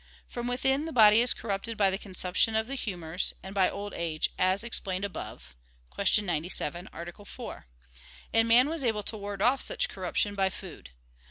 From 0.27 0.47
within, 0.47 0.85
the 0.85 0.91
body 0.91 1.21
is 1.21 1.31
corrupted 1.31 1.77
by 1.77 1.91
the 1.91 1.97
consumption 1.99 2.55
of 2.55 2.65
the 2.65 2.73
humors, 2.73 3.35
and 3.43 3.53
by 3.53 3.69
old 3.69 3.93
age, 3.93 4.31
as 4.35 4.63
above 4.63 4.67
explained 4.67 5.03
(Q. 5.03 6.23
97, 6.23 6.89
A. 6.91 7.25
4), 7.25 7.67
and 8.33 8.47
man 8.47 8.67
was 8.67 8.83
able 8.83 9.03
to 9.03 9.15
ward 9.17 9.43
off 9.43 9.61
such 9.61 9.89
corruption 9.89 10.33
by 10.33 10.49
food. 10.49 10.89